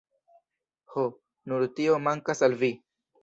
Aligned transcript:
Ho, 0.93 1.03
nur 1.53 1.65
tio 1.81 1.99
mankas 2.09 2.41
al 2.49 2.57
vi! 2.65 2.73